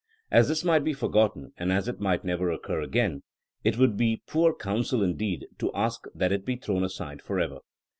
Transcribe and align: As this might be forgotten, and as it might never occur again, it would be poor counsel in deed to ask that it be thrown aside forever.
As 0.31 0.47
this 0.47 0.63
might 0.63 0.83
be 0.83 0.93
forgotten, 0.93 1.53
and 1.57 1.71
as 1.71 1.87
it 1.87 1.99
might 1.99 2.23
never 2.23 2.49
occur 2.49 2.81
again, 2.81 3.21
it 3.63 3.77
would 3.77 3.97
be 3.97 4.23
poor 4.25 4.51
counsel 4.51 5.03
in 5.03 5.15
deed 5.15 5.45
to 5.59 5.71
ask 5.73 6.05
that 6.15 6.31
it 6.31 6.43
be 6.43 6.55
thrown 6.55 6.83
aside 6.83 7.21
forever. 7.21 7.59